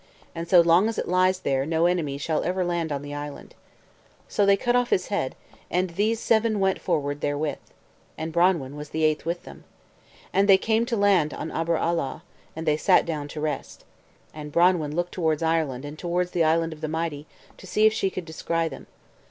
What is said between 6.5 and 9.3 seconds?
went forward therewith. And Branwen was the eighth